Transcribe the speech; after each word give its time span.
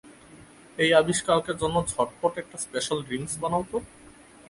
এই 0.77 0.91
আবিষ্কারকের 1.01 1.55
জন্য 1.61 1.75
ঝটপট 1.91 2.33
একটা 2.37 2.57
স্পেশাল 2.65 2.99
ড্রিংক্স 3.07 3.33
বানাও 3.41 3.63
তো! 3.71 3.77